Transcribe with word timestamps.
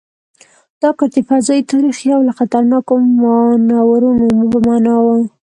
دا 0.81 0.89
کار 0.97 1.09
د 1.13 1.17
فضايي 1.29 1.61
تاریخ 1.71 1.97
یو 2.11 2.19
له 2.27 2.33
خطرناکو 2.39 2.93
مانورونو 3.21 4.37
په 4.51 4.57
معنا 4.65 4.95
و. 5.03 5.07